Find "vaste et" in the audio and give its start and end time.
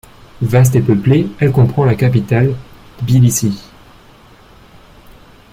0.41-0.81